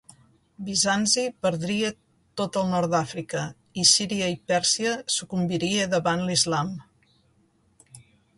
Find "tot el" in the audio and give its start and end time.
2.41-2.65